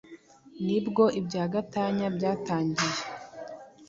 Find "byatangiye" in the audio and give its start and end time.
2.15-2.99